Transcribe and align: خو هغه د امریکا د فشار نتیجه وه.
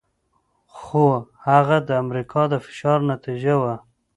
خو 0.77 1.05
هغه 1.47 1.77
د 1.87 1.89
امریکا 2.03 2.41
د 2.51 2.53
فشار 2.65 2.99
نتیجه 3.11 3.55
وه. 3.61 3.75